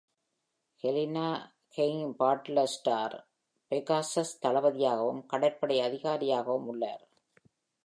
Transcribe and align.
Helena 0.83 1.25
Cain 1.77 2.13
Battlestar 2.19 3.15
"Pegasus" 3.71 4.33
தளபதியாகவும், 4.41 5.23
கடற்படை 5.25 5.81
அதிகாரியாகவும் 5.81 6.67
உள்ளார். 6.67 7.03